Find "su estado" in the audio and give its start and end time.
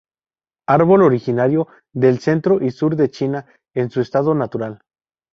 3.91-4.33